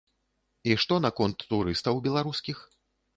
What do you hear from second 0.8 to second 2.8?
што наконт турыстаў беларускіх?